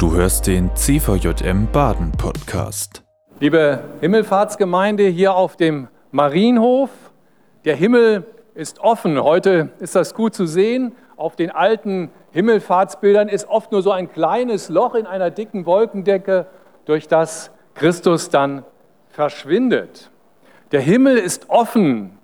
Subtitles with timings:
[0.00, 3.02] Du hörst den CVJM Baden Podcast.
[3.38, 6.88] Liebe Himmelfahrtsgemeinde hier auf dem Marienhof,
[7.66, 8.24] der Himmel
[8.54, 9.22] ist offen.
[9.22, 10.92] Heute ist das gut zu sehen.
[11.18, 16.46] Auf den alten Himmelfahrtsbildern ist oft nur so ein kleines Loch in einer dicken Wolkendecke,
[16.86, 18.64] durch das Christus dann
[19.10, 20.10] verschwindet.
[20.72, 22.18] Der Himmel ist offen.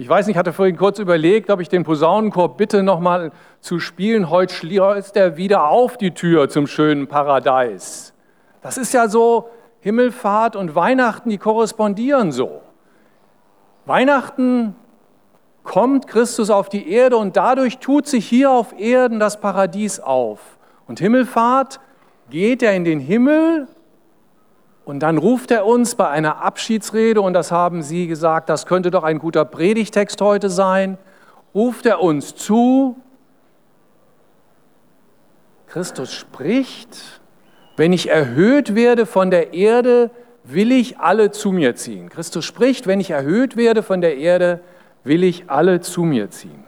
[0.00, 3.80] Ich weiß nicht, ich hatte vorhin kurz überlegt, ob ich den Posaunenchor bitte nochmal zu
[3.80, 4.30] spielen.
[4.30, 8.14] Heute schließt er wieder auf die Tür zum schönen Paradies.
[8.62, 12.62] Das ist ja so, Himmelfahrt und Weihnachten, die korrespondieren so.
[13.86, 14.76] Weihnachten
[15.64, 20.58] kommt Christus auf die Erde und dadurch tut sich hier auf Erden das Paradies auf.
[20.86, 21.80] Und Himmelfahrt
[22.30, 23.66] geht er in den Himmel
[24.88, 28.90] und dann ruft er uns bei einer Abschiedsrede, und das haben Sie gesagt, das könnte
[28.90, 30.96] doch ein guter Predigtext heute sein,
[31.54, 32.96] ruft er uns zu,
[35.66, 37.20] Christus spricht,
[37.76, 40.10] wenn ich erhöht werde von der Erde,
[40.42, 42.08] will ich alle zu mir ziehen.
[42.08, 44.60] Christus spricht, wenn ich erhöht werde von der Erde,
[45.04, 46.64] will ich alle zu mir ziehen.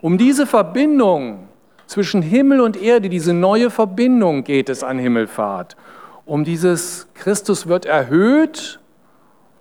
[0.00, 1.48] Um diese Verbindung
[1.88, 5.76] zwischen Himmel und Erde, diese neue Verbindung geht es an Himmelfahrt
[6.26, 8.80] um dieses Christus wird erhöht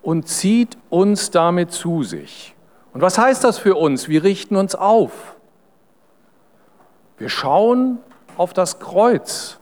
[0.02, 2.56] und zieht uns damit zu sich.
[2.94, 4.10] Und was heißt das für uns?
[4.10, 5.36] Wir richten uns auf.
[7.18, 8.00] Wir schauen
[8.36, 9.60] auf das Kreuz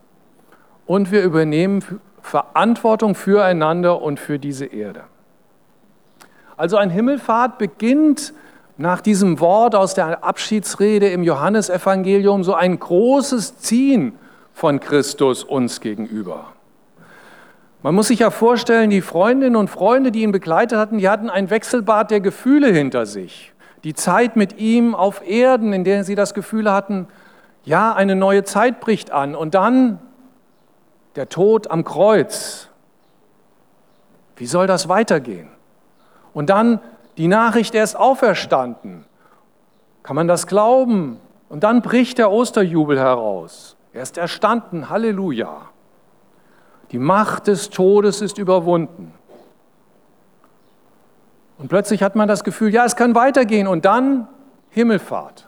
[0.86, 1.84] und wir übernehmen
[2.22, 5.04] Verantwortung füreinander und für diese Erde.
[6.56, 8.34] Also ein Himmelfahrt beginnt
[8.78, 14.18] nach diesem Wort aus der Abschiedsrede im Johannesevangelium so ein großes Ziehen
[14.54, 16.53] von Christus uns gegenüber.
[17.84, 21.30] Man muss sich ja vorstellen, die Freundinnen und Freunde, die ihn begleitet hatten, die hatten
[21.30, 23.52] ein Wechselbad der Gefühle hinter sich.
[23.84, 27.08] Die Zeit mit ihm auf Erden, in der sie das Gefühl hatten,
[27.66, 29.36] ja, eine neue Zeit bricht an.
[29.36, 30.00] Und dann
[31.18, 32.70] der Tod am Kreuz.
[34.38, 35.50] Wie soll das weitergehen?
[36.34, 36.80] Und dann
[37.18, 39.04] die Nachricht, er ist auferstanden.
[40.04, 41.20] Kann man das glauben?
[41.50, 43.76] Und dann bricht der Osterjubel heraus.
[43.92, 44.90] Er ist erstanden.
[44.90, 45.73] Halleluja.
[46.92, 49.14] Die Macht des Todes ist überwunden.
[51.58, 53.68] Und plötzlich hat man das Gefühl, ja, es kann weitergehen.
[53.68, 54.28] Und dann
[54.70, 55.48] Himmelfahrt.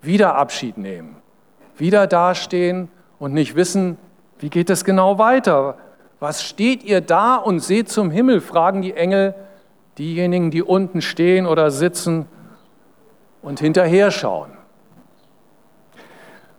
[0.00, 1.16] Wieder Abschied nehmen.
[1.76, 2.88] Wieder dastehen
[3.18, 3.98] und nicht wissen,
[4.38, 5.76] wie geht es genau weiter.
[6.20, 8.40] Was steht ihr da und seht zum Himmel?
[8.40, 9.34] fragen die Engel
[9.98, 12.26] diejenigen, die unten stehen oder sitzen
[13.42, 14.50] und hinterher schauen.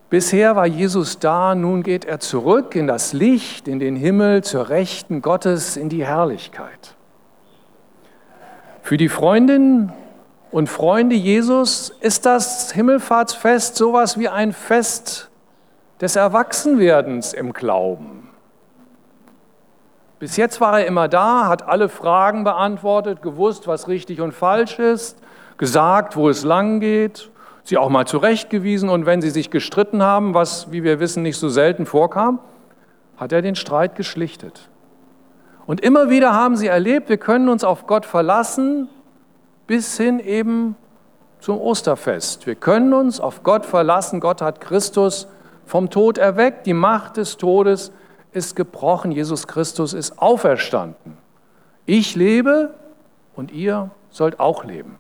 [0.10, 4.70] Bisher war Jesus da, nun geht er zurück in das Licht, in den Himmel, zur
[4.70, 6.96] Rechten Gottes, in die Herrlichkeit.
[8.84, 9.92] Für die Freundinnen
[10.52, 15.32] und Freunde Jesus ist das Himmelfahrtsfest sowas wie ein Fest
[16.00, 18.30] des Erwachsenwerdens im Glauben.
[20.20, 24.78] Bis jetzt war er immer da, hat alle Fragen beantwortet, gewusst, was richtig und falsch
[24.78, 25.18] ist,
[25.58, 27.32] gesagt, wo es lang geht
[27.66, 31.38] sie auch mal zurechtgewiesen und wenn sie sich gestritten haben, was, wie wir wissen, nicht
[31.38, 32.40] so selten vorkam,
[33.18, 34.70] hat er den Streit geschlichtet.
[35.66, 38.88] Und immer wieder haben sie erlebt, wir können uns auf Gott verlassen,
[39.66, 40.76] bis hin eben
[41.40, 42.46] zum Osterfest.
[42.46, 44.20] Wir können uns auf Gott verlassen.
[44.20, 45.28] Gott hat Christus
[45.66, 46.68] vom Tod erweckt.
[46.68, 47.92] Die Macht des Todes
[48.32, 49.12] ist gebrochen.
[49.12, 51.18] Jesus Christus ist auferstanden.
[51.88, 52.76] Ich lebe
[53.36, 55.00] und ihr sollt auch leben.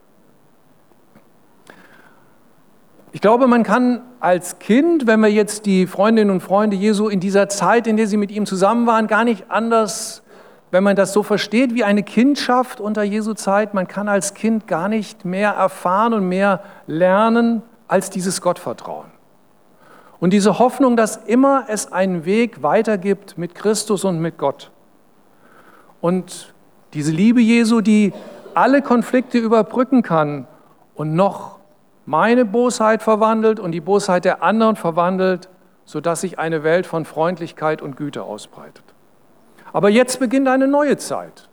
[3.15, 7.21] Ich glaube, man kann als Kind, wenn wir jetzt die Freundinnen und Freunde Jesu in
[7.21, 10.21] dieser Zeit, in der sie mit ihm zusammen waren, gar nicht anders,
[10.69, 14.67] wenn man das so versteht wie eine Kindschaft unter Jesu Zeit, man kann als Kind
[14.67, 19.07] gar nicht mehr erfahren und mehr lernen als dieses Gottvertrauen.
[20.19, 24.71] Und diese Hoffnung, dass immer es einen Weg weitergibt mit Christus und mit Gott.
[26.01, 26.53] Und
[26.93, 28.11] diese Liebe Jesu, die
[28.55, 30.47] alle Konflikte überbrücken kann
[30.95, 31.54] und noch
[32.05, 35.49] meine Bosheit verwandelt und die Bosheit der anderen verwandelt,
[35.85, 38.83] sodass sich eine Welt von Freundlichkeit und Güte ausbreitet.
[39.73, 41.49] Aber jetzt beginnt eine neue Zeit.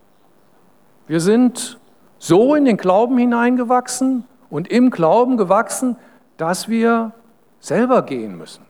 [1.06, 1.78] Wir sind
[2.18, 5.96] so in den Glauben hineingewachsen und im Glauben gewachsen,
[6.36, 7.12] dass wir
[7.58, 8.64] selber gehen müssen,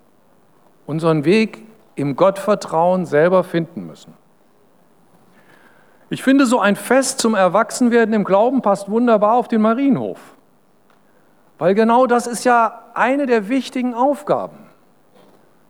[0.87, 4.15] unseren Weg im Gottvertrauen selber finden müssen.
[6.09, 10.31] Ich finde, so ein Fest zum Erwachsenwerden im Glauben passt wunderbar auf den Marienhof.
[11.62, 14.56] Weil genau das ist ja eine der wichtigen Aufgaben,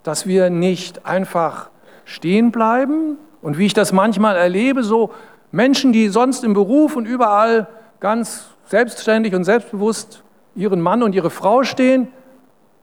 [0.03, 1.69] dass wir nicht einfach
[2.07, 5.11] stehen bleiben und wie ich das manchmal erlebe, so
[5.51, 7.69] Menschen, die sonst im Beruf und überall
[8.01, 10.23] ganz selbstständig und selbstbewusst
[10.55, 12.09] ihren Mann und ihre Frau stehen,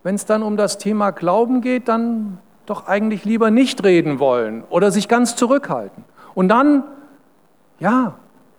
[0.04, 4.64] wenn es dann um das Thema Glauben geht, dann doch eigentlich lieber nicht reden wollen
[4.70, 6.04] oder sich ganz zurückhalten.
[6.36, 6.84] Und dann,
[7.80, 8.14] ja,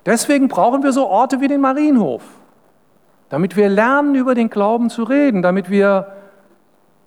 [0.07, 2.25] deswegen brauchen wir so Orte wie den Marienhof,
[3.31, 6.13] damit wir lernen, über den Glauben zu reden, damit wir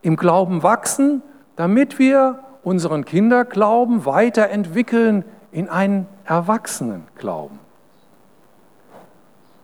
[0.02, 1.22] im Glauben wachsen,
[1.56, 7.60] damit wir unseren Kinderglauben weiterentwickeln in einen Erwachsenenglauben.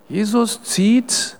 [0.09, 1.37] Jesus zieht,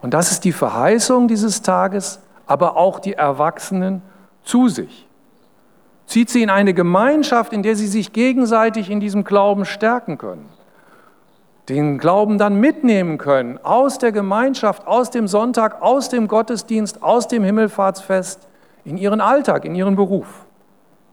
[0.00, 4.02] und das ist die Verheißung dieses Tages, aber auch die Erwachsenen
[4.44, 5.06] zu sich.
[6.06, 10.48] Zieht sie in eine Gemeinschaft, in der sie sich gegenseitig in diesem Glauben stärken können.
[11.68, 17.26] Den Glauben dann mitnehmen können aus der Gemeinschaft, aus dem Sonntag, aus dem Gottesdienst, aus
[17.26, 18.46] dem Himmelfahrtsfest,
[18.84, 20.44] in ihren Alltag, in ihren Beruf,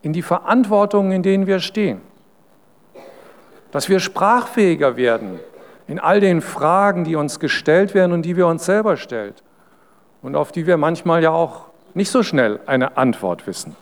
[0.02, 2.02] in die Verantwortungen, in denen wir stehen.
[3.72, 5.40] Dass wir sprachfähiger werden
[5.88, 9.34] in all den Fragen, die uns gestellt werden und die wir uns selber stellen
[10.22, 13.76] und auf die wir manchmal ja auch nicht so schnell eine Antwort wissen.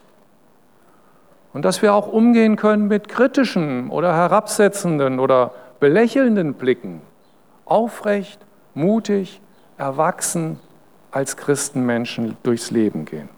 [1.53, 7.01] Und dass wir auch umgehen können mit kritischen oder herabsetzenden oder belächelnden Blicken.
[7.65, 8.39] Aufrecht,
[8.73, 9.41] mutig,
[9.77, 10.59] erwachsen
[11.11, 13.29] als Christenmenschen durchs Leben gehen.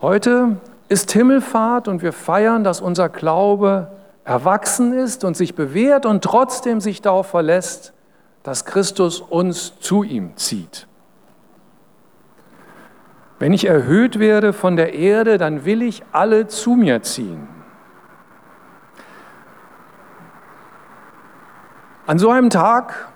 [0.00, 0.56] Heute
[0.88, 3.92] ist Himmelfahrt und wir feiern, dass unser Glaube
[4.24, 7.92] erwachsen ist und sich bewährt und trotzdem sich darauf verlässt,
[8.42, 10.86] dass Christus uns zu ihm zieht.
[13.38, 17.48] Wenn ich erhöht werde von der Erde, dann will ich alle zu mir ziehen.
[22.06, 23.08] An so einem Tag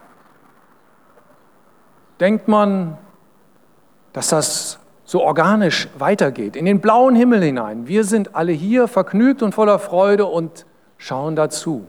[2.21, 2.97] denkt man,
[4.13, 7.89] dass das so organisch weitergeht, in den blauen Himmel hinein.
[7.89, 10.67] Wir sind alle hier vergnügt und voller Freude und
[10.99, 11.87] schauen dazu.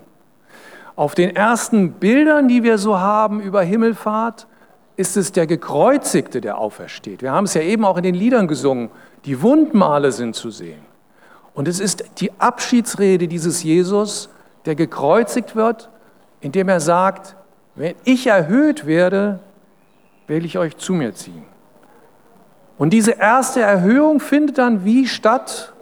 [0.95, 4.47] Auf den ersten Bildern, die wir so haben über Himmelfahrt,
[4.95, 7.21] ist es der Gekreuzigte, der aufersteht.
[7.21, 8.89] Wir haben es ja eben auch in den Liedern gesungen.
[9.25, 10.81] Die Wundmale sind zu sehen.
[11.53, 14.29] Und es ist die Abschiedsrede dieses Jesus,
[14.65, 15.89] der gekreuzigt wird,
[16.41, 17.35] indem er sagt,
[17.75, 19.39] wenn ich erhöht werde,
[20.27, 21.45] will ich euch zu mir ziehen.
[22.77, 25.73] Und diese erste Erhöhung findet dann wie statt?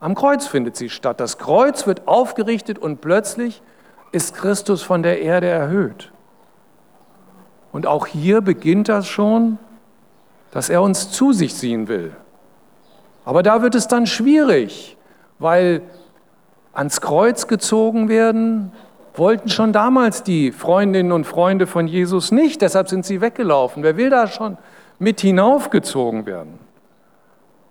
[0.00, 1.20] Am Kreuz findet sie statt.
[1.20, 3.62] Das Kreuz wird aufgerichtet und plötzlich
[4.12, 6.12] ist Christus von der Erde erhöht.
[7.72, 9.58] Und auch hier beginnt das schon,
[10.50, 12.14] dass er uns zu sich ziehen will.
[13.24, 14.96] Aber da wird es dann schwierig,
[15.38, 15.82] weil
[16.72, 18.72] ans Kreuz gezogen werden
[19.18, 23.82] wollten schon damals die Freundinnen und Freunde von Jesus nicht, deshalb sind sie weggelaufen.
[23.82, 24.58] Wer will da schon
[24.98, 26.58] mit hinaufgezogen werden?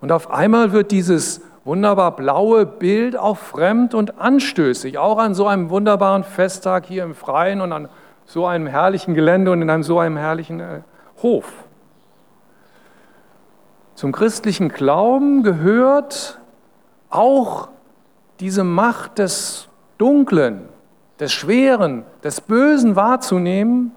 [0.02, 5.48] Und auf einmal wird dieses wunderbar blaue Bild auch fremd und anstößig, auch an so
[5.48, 7.90] einem wunderbaren Festtag hier im Freien und an
[8.26, 10.82] so einem herrlichen Gelände und in einem so einem herrlichen äh,
[11.22, 11.52] Hof.
[13.96, 16.40] Zum christlichen Glauben gehört
[17.10, 17.70] auch
[18.40, 20.68] diese Macht des Dunklen,
[21.20, 23.92] des Schweren, des Bösen wahrzunehmen,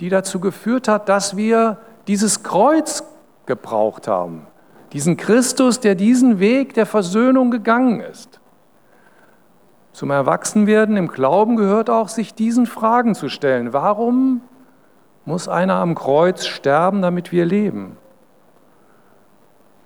[0.00, 3.04] die dazu geführt hat, dass wir dieses Kreuz
[3.46, 4.46] gebraucht haben,
[4.92, 8.40] diesen Christus, der diesen Weg der Versöhnung gegangen ist.
[9.92, 13.72] Zum Erwachsenwerden im Glauben gehört auch, sich diesen Fragen zu stellen.
[13.72, 14.42] Warum
[15.24, 17.96] muss einer am Kreuz sterben, damit wir leben?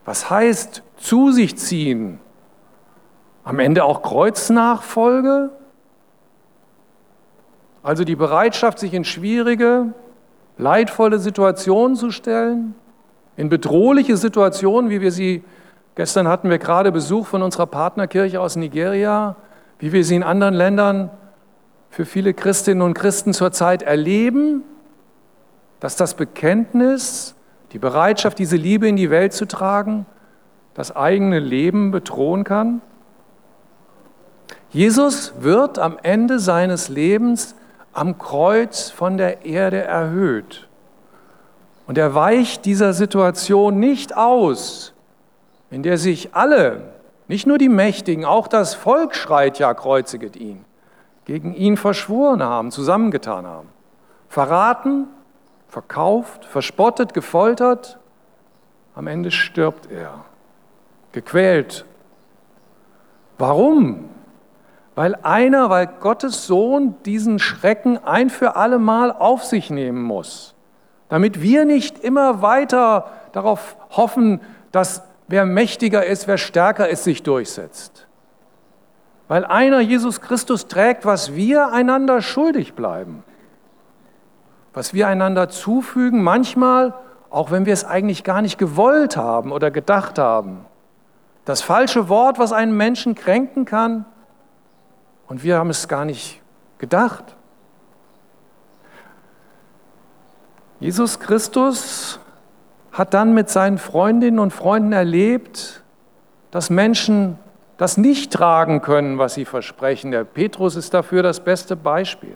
[0.04, 2.19] Was heißt zu sich ziehen?
[3.44, 5.50] Am Ende auch Kreuznachfolge?
[7.82, 9.94] Also die Bereitschaft, sich in schwierige,
[10.58, 12.75] leidvolle Situationen zu stellen?
[13.40, 15.42] in bedrohliche Situationen, wie wir sie,
[15.94, 19.34] gestern hatten wir gerade Besuch von unserer Partnerkirche aus Nigeria,
[19.78, 21.08] wie wir sie in anderen Ländern
[21.88, 24.62] für viele Christinnen und Christen zurzeit erleben,
[25.80, 27.34] dass das Bekenntnis,
[27.72, 30.04] die Bereitschaft, diese Liebe in die Welt zu tragen,
[30.75, 32.82] das eigene Leben bedrohen kann?
[34.68, 37.54] Jesus wird am Ende seines Lebens
[37.92, 40.68] am Kreuz von der Erde erhöht.
[41.87, 44.92] Und er weicht dieser Situation nicht aus,
[45.70, 46.82] in der sich alle,
[47.26, 50.64] nicht nur die Mächtigen, auch das Volk schreit ja, kreuziget ihn,
[51.25, 53.68] gegen ihn verschworen haben, zusammengetan haben.
[54.28, 55.09] Verraten,
[55.68, 57.99] verkauft, verspottet, gefoltert,
[58.94, 60.25] am Ende stirbt er,
[61.12, 61.85] gequält.
[63.38, 64.11] Warum?
[65.00, 70.54] Weil einer, weil Gottes Sohn diesen Schrecken ein für alle Mal auf sich nehmen muss
[71.11, 74.40] damit wir nicht immer weiter darauf hoffen,
[74.73, 78.07] dass wer mächtiger ist, wer stärker ist, sich durchsetzt.
[79.28, 83.25] Weil einer Jesus Christus trägt, was wir einander schuldig bleiben,
[84.73, 86.95] was wir einander zufügen, manchmal
[87.28, 90.64] auch wenn wir es eigentlich gar nicht gewollt haben oder gedacht haben.
[91.45, 94.04] das falsche Wort, was einen Menschen kränken kann.
[95.30, 96.42] Und wir haben es gar nicht
[96.78, 97.37] gedacht.
[100.80, 102.18] Jesus Christus
[102.90, 105.84] hat dann mit seinen Freundinnen und Freunden erlebt,
[106.50, 107.38] dass Menschen
[107.76, 110.10] das nicht tragen können, was sie versprechen.
[110.10, 112.34] Der Petrus ist dafür das beste Beispiel.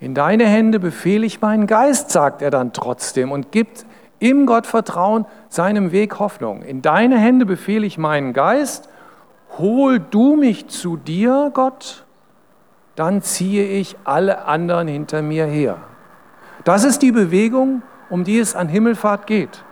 [0.00, 3.84] In deine Hände befehle ich meinen Geist, sagt er dann trotzdem und gibt
[4.20, 6.62] im Gottvertrauen seinem Weg Hoffnung.
[6.62, 8.88] In deine Hände befehle ich meinen Geist,
[9.58, 12.04] hol du mich zu dir, Gott,
[12.96, 15.78] dann ziehe ich alle anderen hinter mir her.
[16.64, 19.64] Das ist die Bewegung, um die es an Himmelfahrt geht.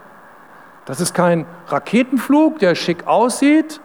[0.85, 3.79] Das ist kein Raketenflug, der schick aussieht,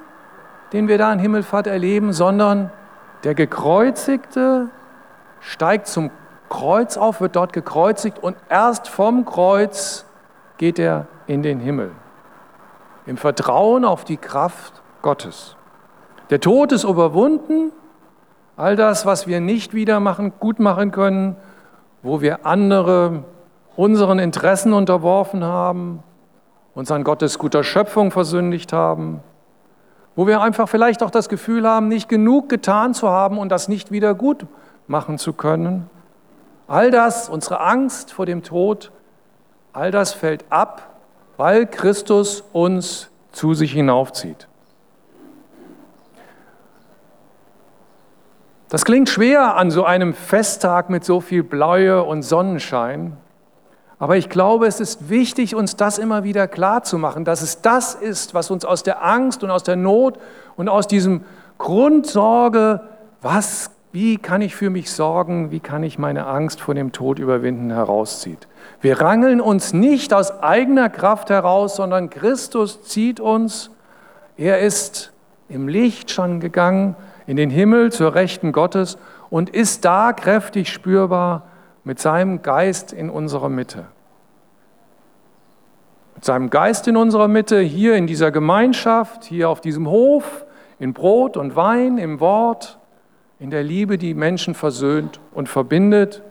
[0.73, 2.73] den wir da an Himmelfahrt erleben, sondern
[3.25, 4.71] der Gekreuzigte
[5.41, 6.11] steigt zum
[6.49, 10.07] Kreuz auf, wird dort gekreuzigt und erst vom Kreuz
[10.59, 11.91] geht er in den Himmel.
[13.05, 15.57] Im Vertrauen auf die Kraft Gottes.
[16.31, 17.73] Der Tod ist überwunden.
[18.57, 21.37] All das, was wir nicht wieder machen, gut machen können,
[22.03, 23.25] wo wir andere
[23.77, 26.03] unseren Interessen unterworfen haben,
[26.75, 29.21] uns an Gottes guter Schöpfung versündigt haben,
[30.15, 33.69] wo wir einfach vielleicht auch das Gefühl haben, nicht genug getan zu haben und das
[33.69, 34.47] nicht wieder gut
[34.87, 35.91] machen zu können.
[36.67, 38.91] All das, unsere Angst vor dem Tod,
[39.73, 40.97] all das fällt ab,
[41.37, 44.49] weil Christus uns zu sich hinaufzieht.
[48.69, 53.17] Das klingt schwer an so einem Festtag mit so viel Bläue und Sonnenschein,
[53.99, 57.63] aber ich glaube, es ist wichtig, uns das immer wieder klar zu machen, dass es
[57.63, 60.19] das ist, was uns aus der Angst und aus der Not
[60.57, 61.25] und aus diesem
[61.59, 62.81] Grundsorge,
[63.23, 65.51] was wie kann ich für mich sorgen?
[65.51, 67.71] Wie kann ich meine Angst vor dem Tod überwinden?
[67.71, 68.47] herauszieht.
[68.83, 73.71] Wir rangeln uns nicht aus eigener Kraft heraus, sondern Christus zieht uns.
[74.37, 75.15] Er ist
[75.49, 76.95] im Licht schon gegangen,
[77.27, 78.99] in den Himmel zur Rechten Gottes
[79.31, 81.47] und ist da kräftig spürbar
[81.85, 83.87] mit seinem Geist in unserer Mitte.
[86.15, 90.47] Mit seinem Geist in unserer Mitte, hier in dieser Gemeinschaft, hier auf diesem Hof,
[90.79, 92.79] in Brot und Wein, im Wort,
[93.39, 96.23] in der Liebe, die Menschen versöhnt und verbindet,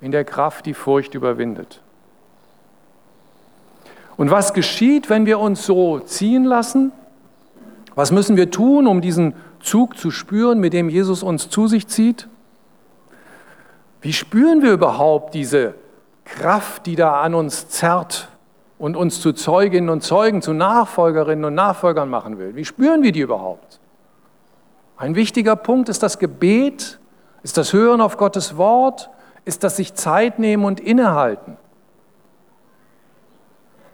[0.00, 1.80] in der Kraft, die Furcht überwindet.
[4.16, 6.92] Und was geschieht, wenn wir uns so ziehen lassen?
[7.94, 11.88] Was müssen wir tun, um diesen Zug zu spüren, mit dem Jesus uns zu sich
[11.88, 12.28] zieht?
[14.00, 15.74] Wie spüren wir überhaupt diese
[16.24, 18.28] Kraft, die da an uns zerrt
[18.78, 22.54] und uns zu Zeuginnen und Zeugen, zu Nachfolgerinnen und Nachfolgern machen will?
[22.54, 23.80] Wie spüren wir die überhaupt?
[24.96, 26.98] Ein wichtiger Punkt ist das Gebet,
[27.42, 29.10] ist das Hören auf Gottes Wort,
[29.44, 31.56] ist das sich Zeit nehmen und innehalten.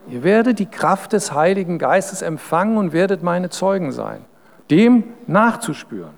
[0.08, 4.24] Ihr werdet die Kraft des Heiligen Geistes empfangen und werdet meine Zeugen sein,
[4.70, 6.14] dem nachzuspüren.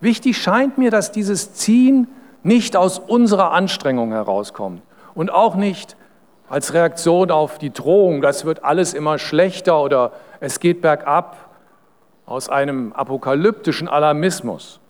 [0.00, 2.08] Wichtig scheint mir, dass dieses Ziehen
[2.42, 4.82] nicht aus unserer Anstrengung herauskommt
[5.14, 5.96] und auch nicht
[6.48, 11.50] als Reaktion auf die Drohung, das wird alles immer schlechter oder es geht bergab,
[12.24, 14.80] aus einem apokalyptischen Alarmismus.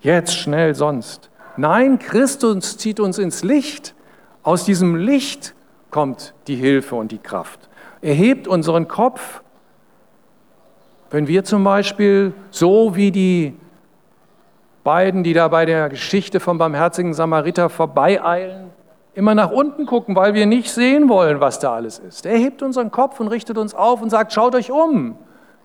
[0.00, 1.30] Jetzt schnell sonst.
[1.56, 3.94] Nein, Christus zieht uns ins Licht.
[4.42, 5.54] Aus diesem Licht
[5.90, 7.68] kommt die Hilfe und die Kraft.
[8.00, 9.41] Er hebt unseren Kopf.
[11.12, 13.54] Wenn wir zum Beispiel so wie die
[14.82, 18.70] beiden, die da bei der Geschichte vom barmherzigen Samariter vorbeieilen,
[19.14, 22.24] immer nach unten gucken, weil wir nicht sehen wollen, was da alles ist.
[22.24, 25.16] Er hebt unseren Kopf und richtet uns auf und sagt, schaut euch um.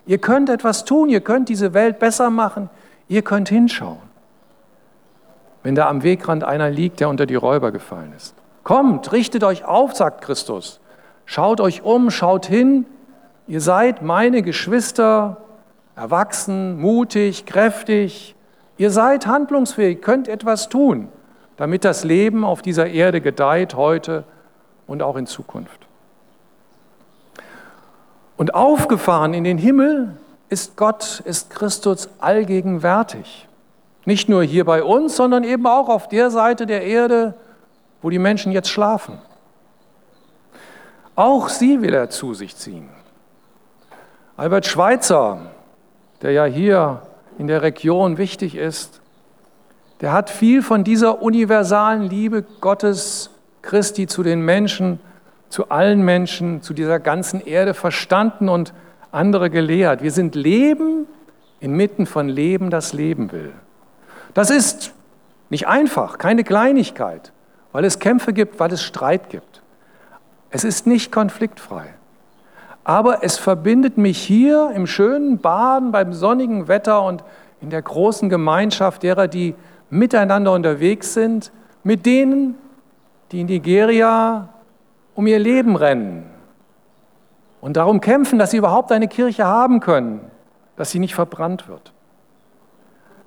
[0.06, 2.70] Ihr könnt etwas tun, ihr könnt diese Welt besser machen,
[3.08, 4.00] ihr könnt hinschauen.
[5.63, 8.36] Wenn da am Wegrand einer liegt, der unter die Räuber gefallen ist.
[8.63, 10.82] Kommt, richtet euch auf, sagt Christus.
[11.25, 12.86] Schaut euch um, schaut hin.
[13.48, 15.38] Ihr seid meine Geschwister,
[15.96, 18.36] erwachsen, mutig, kräftig.
[18.77, 21.08] Ihr seid handlungsfähig, könnt etwas tun,
[21.56, 24.25] damit das Leben auf dieser Erde gedeiht heute
[24.86, 25.88] und auch in Zukunft.
[28.36, 30.18] Und aufgefahren in den Himmel
[30.50, 33.48] ist Gott, ist Christus allgegenwärtig.
[34.06, 37.34] Nicht nur hier bei uns, sondern eben auch auf der Seite der Erde,
[38.01, 39.18] wo die Menschen jetzt schlafen.
[41.16, 42.97] Auch sie will er zu sich ziehen.
[44.38, 45.51] Albert Schweitzer,
[46.22, 47.01] der ja hier
[47.38, 49.01] in der Region wichtig ist,
[50.00, 55.00] der hat viel von dieser universalen Liebe Gottes Christi zu den Menschen
[55.50, 58.74] zu allen Menschen, zu dieser ganzen Erde verstanden und
[59.12, 60.01] andere gelehrt.
[60.01, 61.08] Wir sind Leben
[61.60, 63.53] inmitten von Leben, das Leben will.
[64.34, 64.94] Das ist
[65.50, 67.32] nicht einfach, keine Kleinigkeit,
[67.72, 69.63] weil es Kämpfe gibt, weil es Streit gibt.
[70.50, 71.94] Es ist nicht konfliktfrei.
[72.88, 77.22] Aber es verbindet mich hier im schönen Baden, beim sonnigen Wetter und
[77.60, 79.56] in der großen Gemeinschaft derer, die
[79.89, 81.51] miteinander unterwegs sind,
[81.84, 82.56] mit denen,
[83.34, 84.48] die in Nigeria
[85.15, 86.27] um ihr Leben rennen
[87.60, 90.22] und darum kämpfen, dass sie überhaupt eine Kirche haben können,
[90.77, 91.91] dass sie nicht verbrannt wird.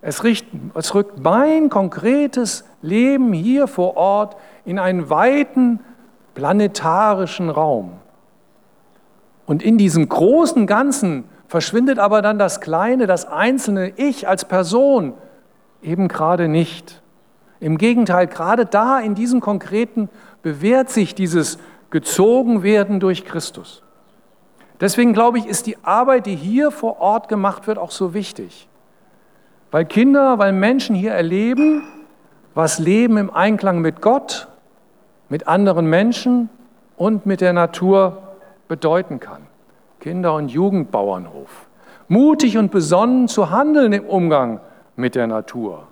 [0.01, 5.81] Es, riecht, es rückt mein konkretes Leben hier vor Ort in einen weiten
[6.33, 8.01] planetarischen Raum.
[9.51, 15.15] Und in diesem großen Ganzen verschwindet aber dann das kleine, das einzelne Ich als Person
[15.83, 17.03] eben gerade nicht.
[17.59, 20.09] Im Gegenteil, gerade da in diesem Konkreten
[20.43, 21.59] bewährt sich dieses
[21.91, 23.83] Gezogenwerden durch Christus.
[24.81, 28.69] Deswegen glaube ich, ist die Arbeit, die hier vor Ort gemacht wird, auch so wichtig.
[29.73, 31.83] Weil Kinder, weil Menschen hier erleben,
[32.55, 34.47] was Leben im Einklang mit Gott,
[35.29, 36.51] mit anderen Menschen
[36.97, 38.30] und mit der Natur
[38.71, 39.49] bedeuten kann.
[39.99, 41.67] Kinder- und Jugendbauernhof.
[42.07, 44.61] Mutig und besonnen zu handeln im Umgang
[44.95, 45.89] mit der Natur,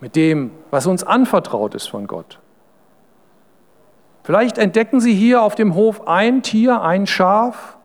[0.00, 2.40] mit dem, was uns anvertraut ist von Gott.
[4.24, 7.78] Vielleicht entdecken Sie hier auf dem Hof ein Tier, ein Schaf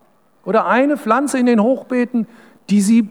[0.45, 2.25] oder eine Pflanze in den Hochbeeten,
[2.71, 3.07] die Sie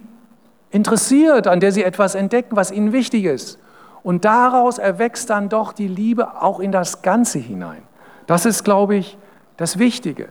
[0.70, 3.61] interessiert, an der Sie etwas entdecken, was Ihnen wichtig ist.
[4.02, 7.82] Und daraus erwächst dann doch die Liebe auch in das Ganze hinein.
[8.26, 9.16] Das ist, glaube ich,
[9.56, 10.30] das Wichtige,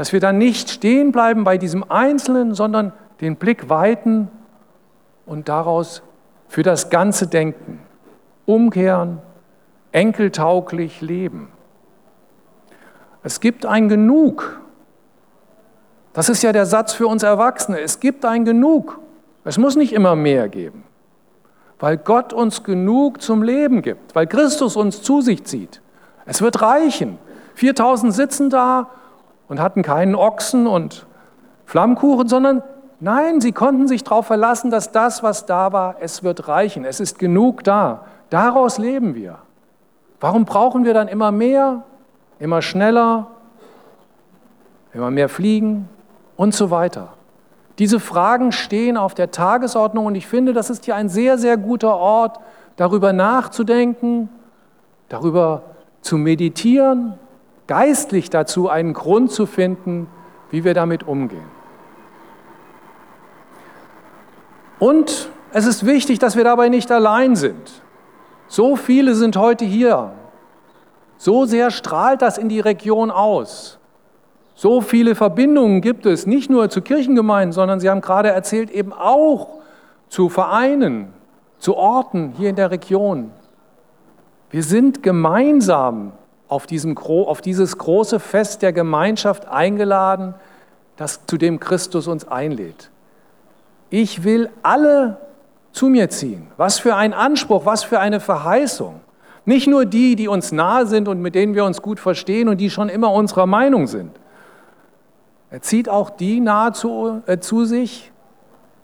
[0.00, 4.30] dass wir dann nicht stehen bleiben bei diesem Einzelnen, sondern den Blick weiten
[5.26, 6.02] und daraus
[6.48, 7.80] für das Ganze denken,
[8.46, 9.18] umkehren,
[9.92, 11.48] enkeltauglich leben.
[13.22, 14.62] Es gibt ein Genug.
[16.14, 17.78] Das ist ja der Satz für uns Erwachsene.
[17.78, 19.00] Es gibt ein Genug.
[19.44, 20.84] Es muss nicht immer mehr geben,
[21.78, 25.82] weil Gott uns genug zum Leben gibt, weil Christus uns zu sich zieht.
[26.24, 27.18] Es wird reichen.
[27.54, 28.88] 4000 sitzen da
[29.50, 31.06] und hatten keinen Ochsen und
[31.66, 32.62] Flammkuchen, sondern
[33.00, 36.84] nein, sie konnten sich darauf verlassen, dass das, was da war, es wird reichen.
[36.84, 38.04] Es ist genug da.
[38.30, 39.38] Daraus leben wir.
[40.20, 41.82] Warum brauchen wir dann immer mehr,
[42.38, 43.26] immer schneller,
[44.94, 45.88] immer mehr fliegen
[46.36, 47.08] und so weiter?
[47.80, 51.56] Diese Fragen stehen auf der Tagesordnung und ich finde, das ist hier ein sehr, sehr
[51.56, 52.38] guter Ort,
[52.76, 54.28] darüber nachzudenken,
[55.08, 55.62] darüber
[56.02, 57.14] zu meditieren,
[57.70, 60.08] geistlich dazu einen Grund zu finden,
[60.50, 61.46] wie wir damit umgehen.
[64.80, 67.82] Und es ist wichtig, dass wir dabei nicht allein sind.
[68.48, 70.10] So viele sind heute hier.
[71.16, 73.78] So sehr strahlt das in die Region aus.
[74.56, 78.92] So viele Verbindungen gibt es, nicht nur zu Kirchengemeinden, sondern Sie haben gerade erzählt, eben
[78.92, 79.60] auch
[80.08, 81.12] zu Vereinen,
[81.58, 83.30] zu Orten hier in der Region.
[84.50, 86.14] Wir sind gemeinsam
[86.50, 90.34] auf, diesem, auf dieses große Fest der Gemeinschaft eingeladen,
[90.96, 92.90] das, zu dem Christus uns einlädt.
[93.88, 95.18] Ich will alle
[95.72, 96.48] zu mir ziehen.
[96.56, 99.00] Was für ein Anspruch, was für eine Verheißung.
[99.44, 102.58] Nicht nur die, die uns nahe sind und mit denen wir uns gut verstehen und
[102.58, 104.10] die schon immer unserer Meinung sind,
[105.50, 108.12] er zieht auch die nahe zu, äh, zu sich,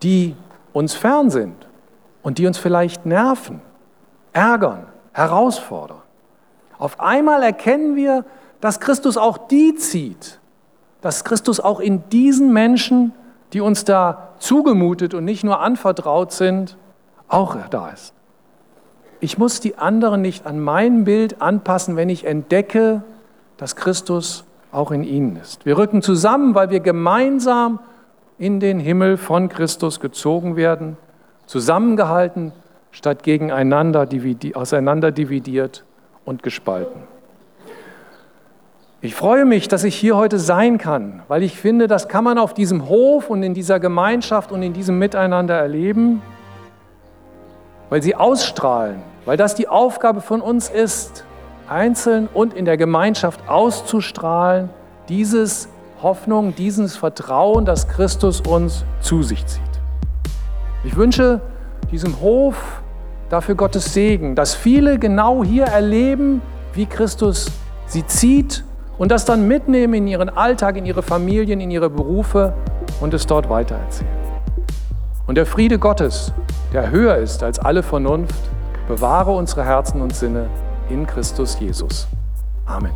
[0.02, 0.34] die
[0.72, 1.54] uns fern sind
[2.22, 3.60] und die uns vielleicht nerven,
[4.32, 6.05] ärgern, herausfordern.
[6.78, 8.24] Auf einmal erkennen wir,
[8.60, 10.40] dass Christus auch die zieht,
[11.00, 13.12] dass Christus auch in diesen Menschen,
[13.52, 16.76] die uns da zugemutet und nicht nur anvertraut sind,
[17.28, 18.12] auch da ist.
[19.20, 23.02] Ich muss die anderen nicht an mein Bild anpassen, wenn ich entdecke,
[23.56, 25.64] dass Christus auch in ihnen ist.
[25.64, 27.78] Wir rücken zusammen, weil wir gemeinsam
[28.38, 30.98] in den Himmel von Christus gezogen werden,
[31.46, 32.52] zusammengehalten,
[32.90, 34.06] statt gegeneinander
[34.54, 35.84] auseinander dividiert
[36.26, 37.02] und gespalten.
[39.00, 42.38] Ich freue mich, dass ich hier heute sein kann, weil ich finde, das kann man
[42.38, 46.22] auf diesem Hof und in dieser Gemeinschaft und in diesem Miteinander erleben,
[47.88, 51.24] weil sie ausstrahlen, weil das die Aufgabe von uns ist,
[51.68, 54.70] einzeln und in der Gemeinschaft auszustrahlen,
[55.08, 55.68] dieses
[56.02, 59.62] Hoffnung, dieses Vertrauen, das Christus uns zu sich zieht.
[60.84, 61.40] Ich wünsche
[61.90, 62.82] diesem Hof
[63.28, 67.50] dafür Gottes Segen, dass viele genau hier erleben, wie Christus
[67.86, 68.64] sie zieht
[68.98, 72.54] und das dann mitnehmen in ihren Alltag, in ihre Familien, in ihre Berufe
[73.00, 74.10] und es dort weitererzählen.
[75.26, 76.32] Und der Friede Gottes,
[76.72, 78.34] der höher ist als alle Vernunft,
[78.88, 80.48] bewahre unsere Herzen und Sinne
[80.88, 82.06] in Christus Jesus.
[82.64, 82.92] Amen.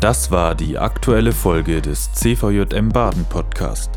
[0.00, 3.90] Das war die aktuelle Folge des CVJM Baden Podcast.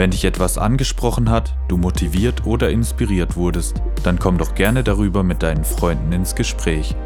[0.00, 5.22] Wenn dich etwas angesprochen hat, du motiviert oder inspiriert wurdest, dann komm doch gerne darüber
[5.22, 6.96] mit deinen Freunden ins Gespräch.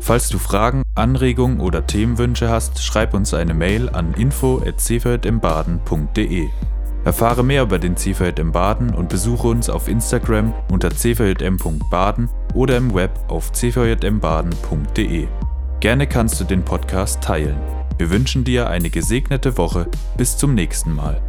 [0.00, 6.48] Falls du Fragen, Anregungen oder Themenwünsche hast, schreib uns eine Mail an info@cvjmbaden.de.
[7.04, 12.92] Erfahre mehr über den CVJM Baden und besuche uns auf Instagram unter cvjm.baden oder im
[12.92, 15.28] Web auf cvjmbaden.de.
[15.78, 17.60] Gerne kannst du den Podcast teilen.
[17.96, 19.86] Wir wünschen dir eine gesegnete Woche.
[20.16, 21.22] Bis zum nächsten Mal.